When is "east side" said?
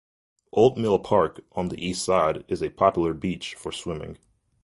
1.79-2.43